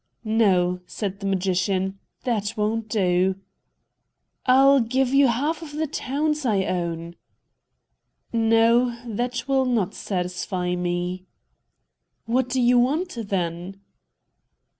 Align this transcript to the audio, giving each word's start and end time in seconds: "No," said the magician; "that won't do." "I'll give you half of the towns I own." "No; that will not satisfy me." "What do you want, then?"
"No," 0.25 0.79
said 0.87 1.19
the 1.19 1.27
magician; 1.27 1.99
"that 2.23 2.55
won't 2.57 2.89
do." 2.89 3.35
"I'll 4.47 4.79
give 4.79 5.09
you 5.09 5.27
half 5.27 5.61
of 5.61 5.73
the 5.73 5.85
towns 5.85 6.43
I 6.43 6.63
own." 6.65 7.15
"No; 8.33 8.97
that 9.05 9.47
will 9.47 9.65
not 9.65 9.93
satisfy 9.93 10.75
me." 10.75 11.27
"What 12.25 12.49
do 12.49 12.59
you 12.59 12.79
want, 12.79 13.13
then?" 13.15 13.77